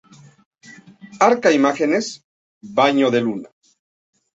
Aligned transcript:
Arca 1.27 1.51
Images 1.57 2.07
"Baño 2.79 3.11
de 3.11 3.21
luna" 3.21 3.49